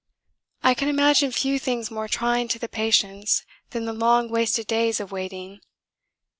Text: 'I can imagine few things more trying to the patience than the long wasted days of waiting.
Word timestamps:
'I 0.63 0.73
can 0.73 0.89
imagine 0.89 1.31
few 1.31 1.59
things 1.59 1.91
more 1.91 2.07
trying 2.07 2.47
to 2.47 2.57
the 2.57 2.67
patience 2.67 3.45
than 3.69 3.85
the 3.85 3.93
long 3.93 4.31
wasted 4.31 4.65
days 4.65 4.99
of 4.99 5.11
waiting. 5.11 5.59